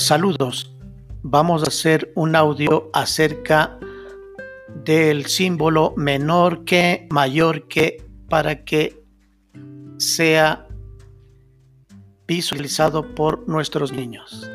[0.00, 0.74] Saludos.
[1.22, 3.78] Vamos a hacer un audio acerca
[4.82, 9.04] del símbolo menor que, mayor que, para que
[9.98, 10.66] sea
[12.26, 14.50] visualizado por nuestros niños.